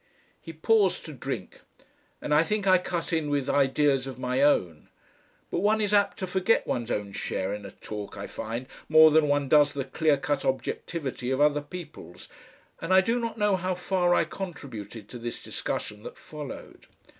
[0.41, 1.61] He paused to drink,
[2.23, 4.89] and I think I cut in with ideas of my own.
[5.51, 9.11] But one is apt to forget one's own share in a talk, I find, more
[9.11, 12.29] than one does the clear cut objectivity of other people's,
[12.81, 16.87] and I do not know how far I contributed to this discussion that followed.